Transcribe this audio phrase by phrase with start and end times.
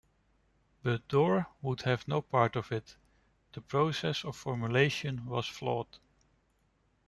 [0.81, 2.95] But Dorr would have no part of it;
[3.53, 5.99] the process of formulation was flawed.